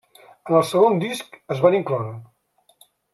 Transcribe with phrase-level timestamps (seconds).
[0.51, 2.17] En el segon disc es van incloure.